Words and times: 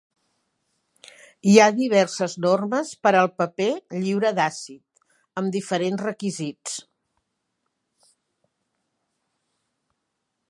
Hi 1.49 1.59
ha 1.61 1.67
diverses 1.79 2.35
normes 2.45 2.93
per 3.07 3.11
al 3.19 3.29
paper 3.41 3.67
"lliure 4.05 4.31
d'àcid", 4.39 5.03
amb 5.43 5.55
diferents 5.59 6.05
requisits. 6.07 6.77